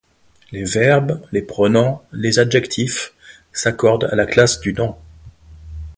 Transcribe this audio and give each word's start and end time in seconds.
Les 0.51 0.63
verbes, 0.63 1.21
les 1.31 1.43
pronoms, 1.43 2.01
les 2.11 2.39
adjectifs 2.39 3.13
s'accordent 3.53 4.09
à 4.11 4.15
la 4.15 4.25
classe 4.25 4.59
du 4.59 4.73
nom. 4.73 4.97